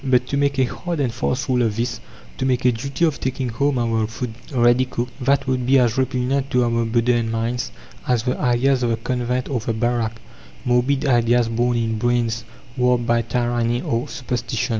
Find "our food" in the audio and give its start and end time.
3.77-4.33